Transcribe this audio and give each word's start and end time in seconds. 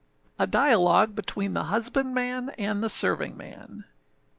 A 0.39 0.47
DIALOGUE 0.47 1.13
BETWEEN 1.13 1.53
THE 1.53 1.65
HUSBANDMAN 1.65 2.49
AND 2.57 2.83
THE 2.83 2.89
SERVINGMAN. 2.89 3.83